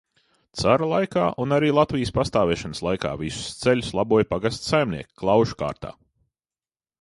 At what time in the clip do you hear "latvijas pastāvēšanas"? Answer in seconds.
1.79-2.81